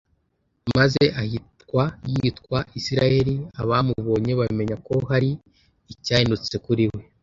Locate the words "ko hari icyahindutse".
4.87-6.55